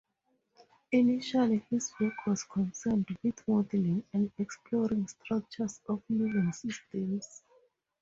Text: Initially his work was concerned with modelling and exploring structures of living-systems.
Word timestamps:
Initially 0.91 1.63
his 1.69 1.93
work 1.99 2.25
was 2.25 2.43
concerned 2.43 3.15
with 3.23 3.47
modelling 3.47 4.03
and 4.11 4.31
exploring 4.39 5.07
structures 5.07 5.79
of 5.87 6.01
living-systems. 6.09 7.43